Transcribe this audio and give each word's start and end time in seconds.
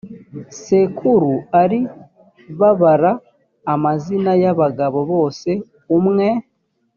sekuru 0.61 1.33
ari 1.61 1.79
babara 2.59 3.11
amazina 3.73 4.31
y 4.43 4.45
abagabo 4.51 4.99
bose 5.11 5.49
umwe 5.97 6.27